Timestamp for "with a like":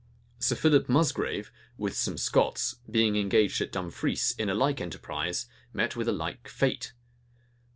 5.95-6.47